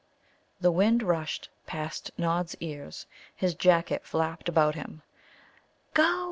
[0.59, 3.05] The wind rushed past Nod's ears;
[3.35, 5.03] his jacket flapped about him.
[5.93, 6.19] "Go!"